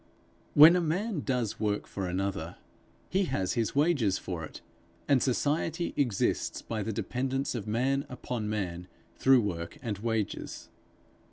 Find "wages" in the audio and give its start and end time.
3.75-4.17, 9.99-10.69